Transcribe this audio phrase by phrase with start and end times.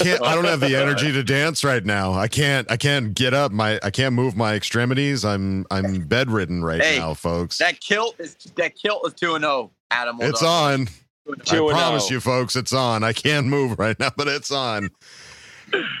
[0.00, 2.12] I, I can't I don't have the energy to dance right now.
[2.12, 3.52] I can't I can't get up.
[3.52, 5.24] My I can't move my extremities.
[5.24, 7.58] I'm I'm bedridden right Hey, now, folks.
[7.58, 9.70] That kilt is that kilt is two and zero.
[9.90, 10.88] Adam, It's on.
[11.28, 11.70] I 2-0.
[11.70, 12.14] promise oh.
[12.14, 13.04] you, folks, it's on.
[13.04, 14.90] I can't move right now, but it's on.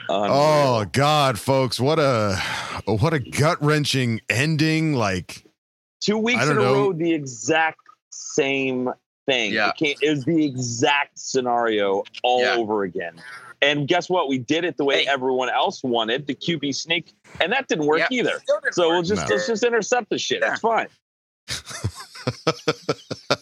[0.08, 2.36] Oh God, folks, what a
[2.86, 4.94] what a gut wrenching ending.
[4.94, 5.44] Like
[6.00, 6.74] Two weeks I in a know.
[6.74, 7.78] row, the exact
[8.10, 8.90] same
[9.26, 9.52] thing.
[9.52, 9.68] Yeah.
[9.70, 12.56] It, came, it was the exact scenario all Yeah.
[12.56, 13.14] over again.
[13.62, 14.28] And guess what?
[14.28, 15.10] We did it the way Hey.
[15.10, 18.42] everyone else wanted, the QB sneak, and that didn't work Yeah, either.
[18.62, 19.34] didn't So we'll just No.
[19.36, 20.42] let's just intercept the shit.
[20.42, 20.52] Yeah.
[20.52, 20.88] It's fine.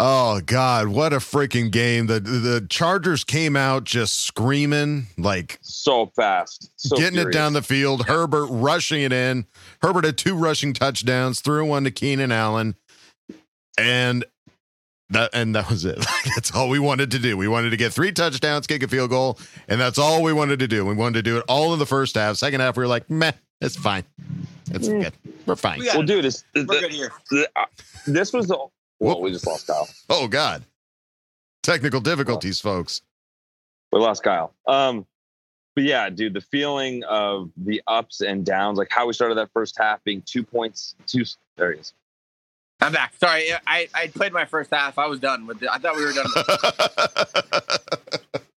[0.00, 2.06] Oh God, what a freaking game.
[2.06, 6.70] The the Chargers came out just screaming, like So fast.
[6.76, 8.06] So getting it down the field.
[8.06, 9.44] Herbert rushing it in.
[9.82, 12.76] Herbert had two rushing touchdowns, threw one to Keenan Allen.
[13.76, 14.24] And
[15.10, 15.98] that and that was it.
[16.34, 17.36] that's all we wanted to do.
[17.36, 19.38] We wanted to get three touchdowns, kick a field goal,
[19.68, 20.84] and that's all we wanted to do.
[20.84, 22.36] We wanted to do it all in the first half.
[22.36, 24.04] Second half, we were like, meh, it's fine.
[24.70, 25.02] It's Mm.
[25.04, 25.12] good.
[25.46, 25.78] We're fine.
[25.78, 26.06] We got Well, it.
[26.06, 27.12] dude, it's, We're the- good here.
[27.30, 27.64] the- uh,
[28.06, 28.58] this was the.
[29.00, 29.88] Well, we just lost Kyle.
[30.10, 30.64] Oh God.
[31.62, 33.02] Technical difficulties, folks.
[33.92, 34.52] We lost Kyle.
[34.66, 35.06] Um,
[35.74, 39.50] but yeah, dude, the feeling of the ups and downs, like how we started that
[39.52, 41.24] first half being two points, two.
[41.56, 41.94] There he is.
[42.80, 43.14] I'm back.
[43.18, 44.98] Sorry, I I played my first half.
[44.98, 45.68] I was done with it.
[45.70, 46.26] I thought we were done.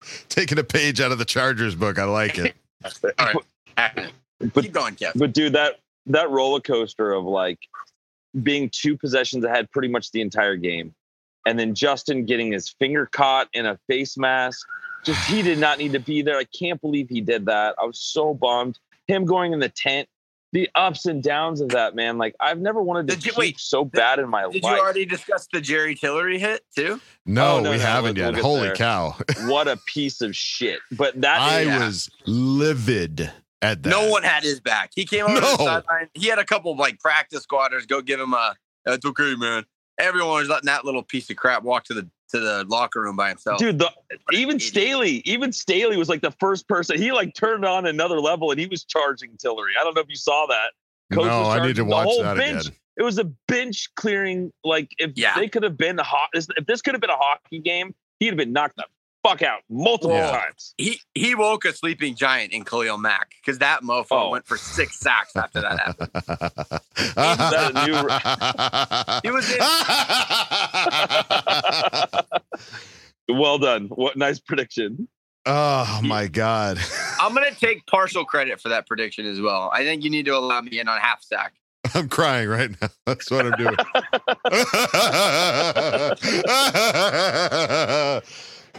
[0.30, 1.98] Taking a page out of the Chargers book.
[1.98, 2.56] I like it.
[3.20, 3.34] All
[3.78, 4.12] right.
[4.54, 5.14] But Keep going, Kev.
[5.16, 7.60] But dude, that that roller coaster of like
[8.44, 10.94] being two possessions ahead pretty much the entire game,
[11.48, 14.68] and then Justin getting his finger caught in a face mask.
[15.04, 16.38] Just he did not need to be there.
[16.38, 17.76] I can't believe he did that.
[17.82, 18.78] I was so bummed.
[19.08, 20.08] Him going in the tent,
[20.54, 22.18] the ups and downs of that man.
[22.18, 24.54] Like I've never wanted to Did you- wait, so bad in my life.
[24.54, 27.00] Did you already discuss the Jerry Tillery hit too?
[27.26, 28.34] No, Oh, no, we no, haven't we'll- yet.
[28.36, 28.76] we'll Holy there.
[28.76, 29.16] cow.
[29.46, 30.80] what a piece of shit.
[30.92, 31.86] But that I Yeah.
[31.86, 32.10] was
[32.56, 33.32] livid
[33.62, 33.90] at that.
[33.90, 34.92] No one had his back.
[34.96, 35.52] He came over to No.
[35.52, 36.10] the sideline.
[36.14, 38.56] He had a couple of like practice squatters go give him a.
[38.86, 39.64] That's okay, man.
[40.02, 43.16] Everyone was letting that little piece of crap walk to the to the locker room
[43.18, 43.60] by himself.
[43.60, 43.92] Dude, the,
[44.32, 44.62] even idiot.
[44.70, 46.98] Staley, even Staley was like the first person.
[46.98, 49.74] He like turned on another level and he was charging Tillery.
[49.80, 50.72] I don't know if you saw that.
[51.14, 52.68] Coach no, I need to charging the watch whole that bench.
[52.68, 52.78] again.
[52.98, 54.52] It was a bench clearing.
[54.64, 55.36] Like if Yeah.
[55.36, 58.38] they could have been hot, if this could have been a hockey game, he'd have
[58.38, 58.86] been knocked the
[59.24, 60.32] fuck out multiple Yeah.
[60.32, 60.74] times.
[60.78, 64.30] he he woke a sleeping giant in Khalil Mack because that mofo Oh.
[64.32, 66.12] went for six sacks after that happened.
[67.16, 69.60] that a He was in.
[73.38, 73.88] Well done.
[73.88, 75.08] What nice prediction.
[75.46, 76.78] oh my god.
[77.22, 79.70] I'm gonna take partial credit for that prediction as well.
[79.74, 81.54] I think you need to allow me in on half sack.
[81.96, 82.90] I'm crying right now.
[83.06, 83.76] That's what I'm doing.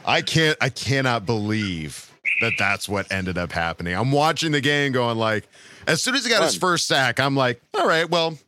[0.04, 3.94] I can't I cannot believe that that's what ended up happening.
[3.94, 5.48] I'm watching the game going like
[5.86, 8.38] as soon as he got his first sack, I'm like, all right, well,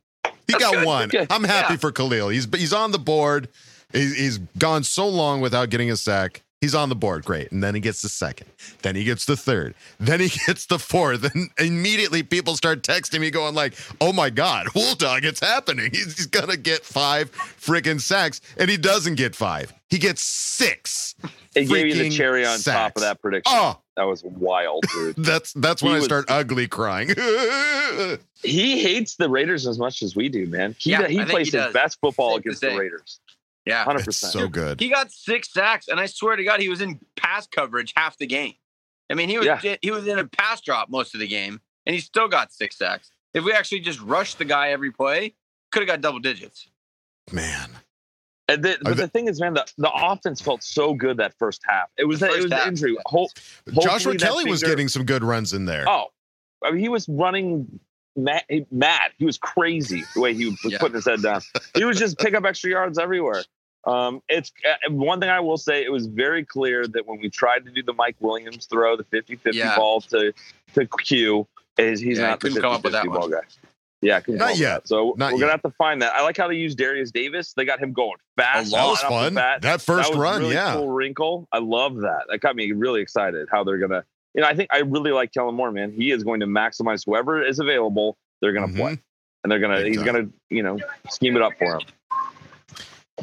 [0.47, 1.09] he got good, one.
[1.09, 1.27] good.
[1.31, 1.79] I'm happy Yeah.
[1.79, 2.29] for Khalil.
[2.29, 3.49] He's he's on the board.
[3.93, 6.43] He's, he's gone so long without getting a sack.
[6.65, 7.53] He's on the board, great.
[7.53, 8.47] And then he gets the second.
[8.81, 9.75] Then he gets the third.
[10.01, 11.35] Then he gets the fourth.
[11.35, 15.91] And immediately people start texting me going like, oh my God, Wool Dog, it's happening.
[15.93, 18.41] He's, he's going to get five freaking sacks.
[18.57, 19.75] And he doesn't get five.
[19.91, 21.15] He gets six.
[21.55, 23.53] It gave you the cherry on top of that prediction.
[23.55, 25.17] Oh, That was wild, dude.
[25.19, 27.11] that's that's when He I was- start ugly crying.
[28.43, 30.75] he hates the Raiders as much as we do, man.
[30.79, 32.79] He, Yeah, he plays he his best football against the say.
[32.79, 33.21] Raiders.
[33.67, 34.09] Yeah, 100%.
[34.09, 34.79] it's so good.
[34.81, 38.17] he got six sacks, and I swear to God, he was in pass coverage half
[38.19, 38.55] the game.
[39.11, 39.77] I mean, he was Yeah.
[39.83, 42.77] he was in a pass drop most of the game, and he still got six
[42.77, 43.11] sacks.
[43.33, 45.35] if we actually just rushed the guy every play,
[45.73, 46.69] could have got double digits.
[47.33, 47.69] Man.
[48.49, 51.35] And the, but the- the thing is, man, the, the offense felt so good that
[51.39, 51.89] first half.
[51.97, 52.97] It was The it first was the half, injury.
[53.07, 53.29] Ho-
[53.73, 55.85] Joshua hopefully that Kelley was getting some good runs in there.
[55.89, 56.09] Oh,
[56.63, 57.81] I mean, he was running
[58.17, 59.11] mad, mad.
[59.19, 60.79] He was crazy the way he was Yeah.
[60.79, 61.43] putting his head down.
[61.75, 63.43] He was just pick up extra yards everywhere.
[63.87, 65.85] Um, it's uh, one thing I will say.
[65.85, 69.05] It was very clear that when we tried to do the Mike Williams throw, the
[69.05, 69.77] 50-50 Yeah.
[69.77, 70.33] ball to
[70.75, 71.47] to Q,
[71.79, 73.31] is he's Yeah, he not the couldn't come up with that 50-50 ball one.
[73.33, 73.41] guy.
[74.01, 74.83] Yeah, couldn't Not come up with yet.
[74.83, 74.89] that.
[74.89, 75.41] So Not we're yet.
[75.41, 76.15] gonna have to find that.
[76.15, 77.53] I like how they use Derius Davis.
[77.55, 78.71] They got him going fast.
[78.73, 79.61] That was right off the fun.
[79.61, 80.75] That first was run, really yeah.
[80.75, 81.47] cool wrinkle.
[81.53, 82.25] I love that.
[82.31, 83.49] That got me really excited.
[83.51, 85.93] How they're gonna, you know, I think I really like Kellen Moore, man.
[85.93, 88.17] He is going to maximize whoever is available.
[88.41, 88.77] They're gonna Mhm.
[88.77, 88.99] play,
[89.43, 90.79] and they're going to he's gonna, you know,
[91.11, 91.81] scheme it up for him.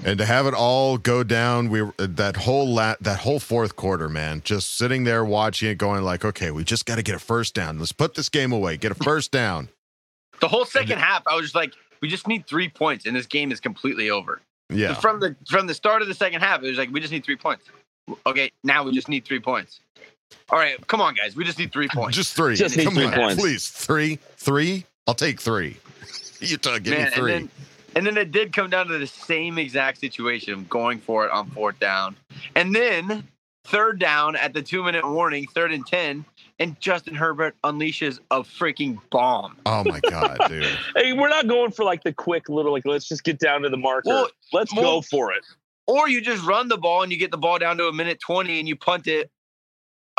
[0.05, 4.07] And to have it all go down, we that whole la- that whole fourth quarter,
[4.07, 7.19] man, just sitting there watching it, going like, okay, we just got to get a
[7.19, 7.77] first down.
[7.77, 8.77] Let's put this game away.
[8.77, 9.67] Get a first down.
[10.39, 13.27] The whole second half, I was just like, we just need three points, and this
[13.27, 14.41] game is completely over.
[14.69, 17.11] Yeah, From the from the start of the second half, it was like we just
[17.11, 17.65] need three points.
[18.25, 19.81] Okay, now we just need three points.
[20.49, 22.15] All right, come on, guys, we just need three points.
[22.17, 22.55] just three.
[22.55, 23.41] Just need Come three on, points.
[23.41, 23.69] please.
[23.69, 24.85] Three, three.
[25.07, 25.77] I'll take three.
[26.39, 27.33] Utah, give Man, me three.
[27.33, 27.51] And then,
[27.95, 31.31] and then it did come down to the same exact situation of going for it
[31.31, 32.15] on fourth down.
[32.55, 33.27] And then
[33.65, 36.25] third down at the two minute warning, third and 10,
[36.59, 39.57] and Justin Herbert unleashes a freaking bomb.
[39.65, 40.65] oh my god, dude.
[40.95, 42.85] Hey, we're not going for like the quick little like.
[42.85, 44.09] Let's just get down to the marker.
[44.09, 45.43] Well, let's well- go for it.
[45.87, 48.19] Or you just run the ball and you get the ball down to a minute
[48.21, 49.29] 20 and you punt it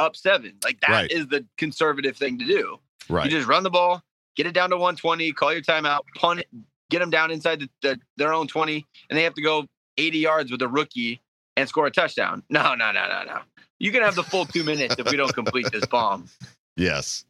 [0.02, 0.54] up seven.
[0.64, 1.30] Like that is Right.
[1.30, 2.78] the conservative thing to do.
[3.08, 3.24] Right.
[3.24, 4.02] You just run the ball,
[4.36, 6.48] get it down to 120, call your timeout, punt it,
[6.90, 9.66] get them down inside the, the, their own 20, and they have to go
[9.98, 11.20] 80 yards with a rookie
[11.56, 12.42] and score a touchdown.
[12.50, 13.40] No, no, no, no, no.
[13.78, 16.28] You can have the full two minutes if we don't complete this bomb.
[16.76, 17.24] yes.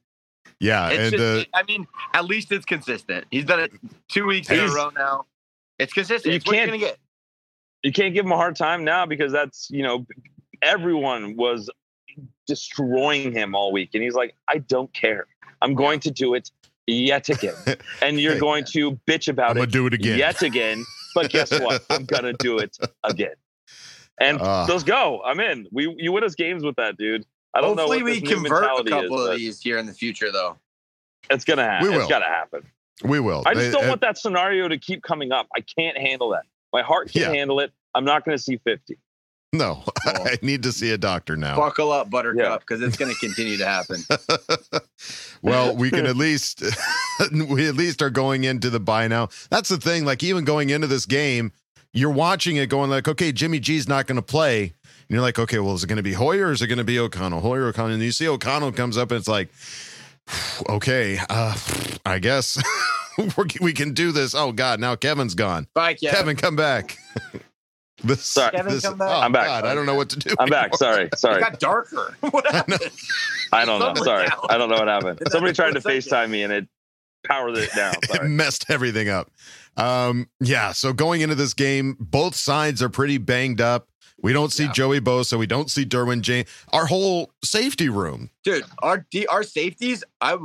[0.60, 3.26] Yeah, It's and just, uh, I mean, at least it's consistent.
[3.32, 3.72] He's done it
[4.08, 5.24] two weeks in a row now.
[5.80, 6.30] It's consistent.
[6.32, 6.98] You It's what you're can't- gonna get.
[7.82, 10.06] you can't give him a hard time now because that's you know
[10.60, 11.68] everyone was
[12.52, 15.26] destroying him all week and he's like i don't care
[15.62, 16.50] i'm going to do it
[16.86, 17.54] yet again
[18.02, 18.40] and you're Hey.
[18.40, 20.18] going to bitch about I'm about gonna it do it again.
[20.18, 20.84] yet again
[21.14, 23.34] but guess what i'm gonna do it again
[24.20, 24.66] and Ah.
[24.68, 28.00] let's go i'm in we you win us games with that dude i don't Hopefully,
[28.00, 29.94] know what we this new convert a mentality couple is, of these here in the
[29.94, 30.58] future, though.
[31.30, 32.00] it's gonna happen We will.
[32.02, 32.62] it's gotta happen
[33.04, 33.42] We will.
[33.46, 36.28] i just They- don't uh, want that scenario to keep coming up i can't handle
[36.30, 37.38] that my heart can't Yeah.
[37.38, 38.98] handle it i'm not gonna see 50
[39.58, 40.28] No, Well.
[40.28, 41.56] I need to see a doctor now.
[41.56, 44.00] Buckle up, Buttercup, because it's going to continue to happen.
[45.42, 46.62] well, we can at least
[47.30, 49.28] we at least are going into the buy now.
[49.50, 50.06] That's the thing.
[50.06, 51.52] Like even going into this game,
[51.92, 55.38] you're watching it, going like, okay, Jimmy G's not going to play, and you're like,
[55.38, 57.40] okay, well, is it going to be Hoyer or is it going to be O'Connell?
[57.40, 59.50] Hoyer, O'Connell, and you see O'Connell comes up, and it's like,
[60.70, 61.54] okay, uh,
[62.06, 62.56] I guess
[63.18, 64.34] we're, we can do this.
[64.34, 65.66] Oh God, now Kevin's gone.
[65.74, 66.16] Bye, Kevin.
[66.16, 66.96] Kevin, come back.
[68.04, 68.50] This, Sorry.
[68.52, 69.08] Kevin, this- come back.
[69.10, 69.46] oh, I'm back.
[69.46, 70.34] God, I don't know what to do.
[70.38, 71.08] i'm back anymore.
[71.14, 72.16] sorry It got darker.
[72.30, 72.80] what happened?
[73.52, 74.02] I don't know.
[74.02, 74.26] Sorry.
[74.48, 75.20] I don't know what happened.
[75.30, 76.28] Somebody tried to split second.
[76.28, 76.68] FaceTime me and it
[77.26, 77.94] powered it down.
[78.02, 79.30] it messed everything up.
[79.76, 80.72] Um, yeah.
[80.72, 83.88] So going into this game, both sides are pretty banged up.
[84.22, 84.72] We don't see Yeah.
[84.72, 85.38] Joey Bosa.
[85.38, 86.48] We don't see Derwin James.
[86.72, 88.30] Our whole safety room.
[88.44, 90.38] Dude, our D, our safeties, I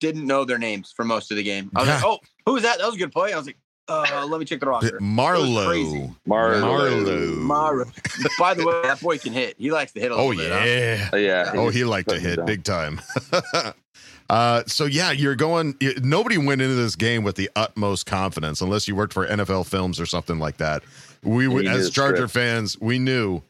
[0.00, 1.70] didn't know their names for most of the game.
[1.74, 1.94] I was Yeah.
[1.96, 2.78] like, oh, who was that?
[2.78, 3.32] That was a good play.
[3.32, 3.56] I was like,
[3.88, 4.90] uh, let me check the roster.
[4.90, 5.04] crazy.
[5.04, 6.14] Marlowe.
[6.26, 6.60] Marlo.
[6.60, 7.34] Marlowe.
[7.36, 7.84] Mara.
[8.38, 9.56] By the way, that boy can hit.
[9.58, 10.50] He likes to hit a little Oh bit.
[10.52, 10.64] huh?
[10.64, 11.10] yeah.
[11.12, 11.50] Uh, yeah.
[11.54, 12.46] Oh, he liked to hit down.
[12.46, 13.00] big time.
[14.30, 15.76] uh, so yeah, you're going.
[15.80, 19.66] you- Nobody went into this game with the utmost confidence, unless you worked for NFL
[19.66, 20.82] Films or something like that.
[21.22, 22.32] We, And were you knew as Charger script.
[22.34, 23.42] fans, we knew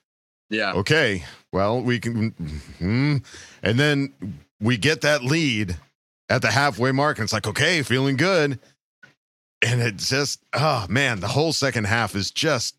[0.51, 0.73] Yeah.
[0.75, 2.31] okay, well, we can,
[2.79, 3.17] hmm.
[3.63, 4.13] and then
[4.61, 5.77] we get that lead
[6.29, 8.59] at the halfway mark, and it's like, okay, feeling good.
[9.65, 12.77] And it just, oh man, the whole second half is just,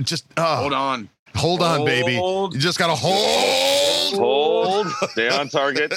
[0.00, 1.08] just, oh, Hold on.
[1.36, 2.16] hold on, baby.
[2.16, 2.54] Hold.
[2.54, 4.86] You just got to hold Hold.
[5.10, 5.92] Stay on target.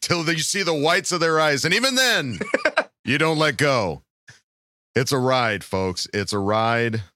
[0.00, 1.64] till you see the whites of their eyes.
[1.64, 2.38] And even then,
[3.04, 4.02] you don't let go.
[4.94, 6.06] It's a ride, folks.
[6.14, 7.02] It's a ride.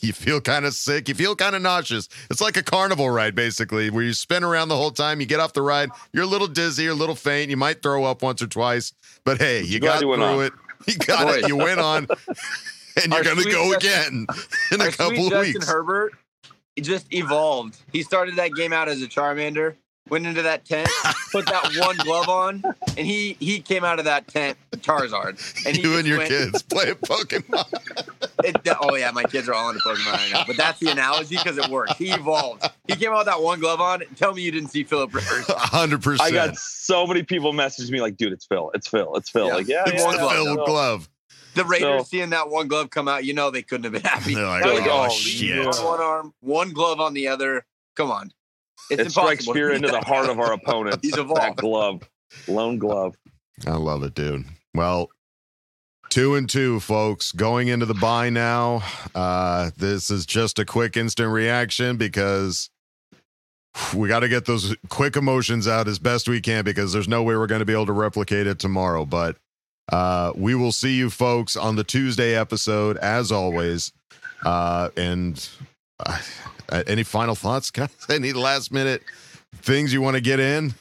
[0.00, 1.08] You feel kind of sick.
[1.08, 2.08] You feel kind of nauseous.
[2.30, 5.18] It's like a carnival ride, basically, where you spin around the whole time.
[5.20, 5.90] You get off the ride.
[6.12, 7.50] You're a little dizzy, you're a little faint.
[7.50, 8.92] You might throw up once or twice,
[9.24, 10.44] but hey, you Glad got you through on.
[10.44, 10.52] it.
[10.88, 11.48] You got it.
[11.48, 12.06] You went on,
[13.02, 14.40] and you're going to go Justin- again
[14.72, 15.68] in a couple of Justin weeks.
[15.68, 16.12] Herbert
[16.80, 17.76] just evolved.
[17.92, 19.76] He started that game out as a Charmander,
[20.08, 20.88] went into that tent,
[21.32, 22.62] put that one glove on,
[22.96, 25.38] and he he came out of that tent Charizard.
[25.66, 28.13] And you and your went- kids play Pokemon.
[28.42, 30.44] It, oh yeah, my kids are all into Pokemon right now.
[30.46, 31.96] But that's the analogy because it works.
[31.96, 32.68] He evolved.
[32.88, 34.02] He came out with that one glove on.
[34.16, 35.44] Tell me you didn't see Philip Rivers.
[35.48, 36.28] Hundred percent.
[36.28, 38.70] I got so many people message me like, dude, it's Phil.
[38.74, 39.14] It's Phil.
[39.16, 39.46] It's Phil.
[39.46, 39.54] Yeah.
[39.54, 40.32] Like, yeah, It's yeah, one glove.
[40.32, 40.66] Phil Phil.
[40.66, 41.08] glove.
[41.54, 44.02] The Raiders So- seeing that one glove come out, you know they couldn't have been
[44.10, 44.34] happy.
[44.34, 47.64] They're like, They're oh, "Oh, shit." One arm, one glove on the other.
[47.94, 48.32] Come on.
[48.90, 49.54] It's It strikes impossible.
[49.54, 50.98] fear into the heart of our opponent.
[51.02, 51.40] He's evolved.
[51.40, 52.02] That glove,
[52.48, 53.14] lone glove.
[53.68, 54.44] I love it, dude.
[54.74, 55.10] Well,
[56.14, 57.32] two and two, folks.
[57.32, 58.84] Going into the bye now.
[59.16, 62.70] Uh, this is just a quick instant reaction because
[63.92, 67.24] we got to get those quick emotions out as best we can because there's no
[67.24, 69.04] way we're going to be able to replicate it tomorrow.
[69.04, 69.38] But
[69.90, 73.90] uh, we will see you folks on the Tuesday episode as always.
[74.44, 75.48] Uh, and
[75.98, 76.20] uh,
[76.86, 77.88] any final thoughts, guys?
[78.08, 79.02] Any last minute
[79.56, 80.74] things you want to get in?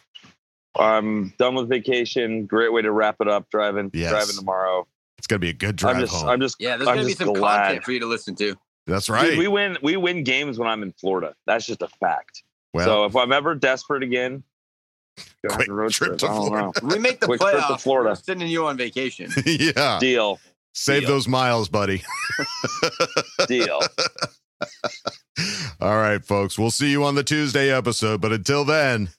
[0.77, 2.45] I'm done with vacation.
[2.45, 3.49] Great way to wrap it up.
[3.49, 4.11] Driving, Yes.
[4.11, 4.85] driving tomorrow.
[5.23, 6.27] It's going to be a good drive I'm just, home.
[6.27, 7.65] I'm just, Yeah, there's I'm gonna be some glad.
[7.67, 8.55] content for you to listen to.
[8.87, 9.37] That's Dude, right.
[9.37, 11.33] we win, we win games when I'm in Florida.
[11.47, 12.43] That's just a fact.
[12.73, 14.43] well, so if I'm ever desperate again,
[15.47, 16.19] Quick road trip trip.
[16.19, 16.71] to Florida.
[16.83, 17.77] We make the Quick trip to.
[17.77, 18.09] Florida.
[18.09, 19.31] We're sending you on vacation.
[19.45, 19.97] yeah.
[20.01, 20.41] Deal,
[20.73, 21.09] Save Deal.
[21.11, 22.03] those miles, buddy.
[23.47, 23.79] deal.
[25.79, 26.59] All right, folks.
[26.59, 28.19] We'll see you on the Tuesday episode.
[28.19, 29.09] But until then,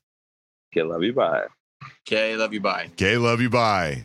[0.75, 1.15] Okay, love you.
[1.15, 1.45] Bye.
[2.07, 2.61] Okay, love you.
[2.61, 2.91] Bye.
[2.97, 3.49] gay love you.
[3.49, 4.05] Bye.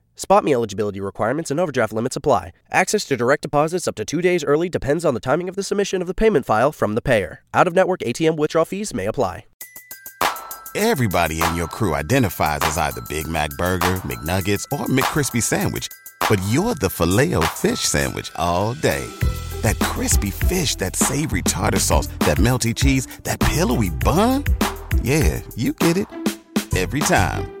[0.21, 2.51] Spot me eligibility requirements and overdraft limits apply.
[2.69, 5.63] Access to direct deposits up to two days early depends on the timing of the
[5.63, 7.41] submission of the payment file from the payer.
[7.55, 9.45] Out of network ATM withdrawal fees may apply.
[10.75, 15.87] Everybody in your crew identifies as either Big Mac Burger, McNuggets, or McCrispy Sandwich.
[16.29, 19.09] But you're the filet fish Sandwich all day.
[19.63, 24.43] That crispy fish, that savory tartar sauce, that melty cheese, that pillowy bun.
[25.01, 26.07] Yeah, you get it.
[26.77, 27.60] Every time.